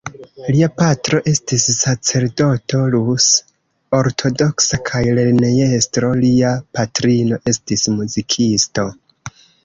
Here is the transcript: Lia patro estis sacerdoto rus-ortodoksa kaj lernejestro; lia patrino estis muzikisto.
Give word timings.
Lia 0.51 0.67
patro 0.81 1.17
estis 1.31 1.65
sacerdoto 1.73 2.79
rus-ortodoksa 2.95 4.79
kaj 4.87 5.01
lernejestro; 5.19 6.09
lia 6.23 6.55
patrino 6.79 7.39
estis 7.53 7.85
muzikisto. 7.99 8.87